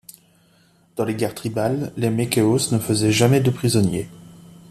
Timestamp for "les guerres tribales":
1.05-1.93